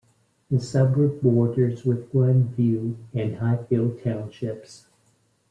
[0.49, 4.87] The suburb borders with Glen View and Highfield townships.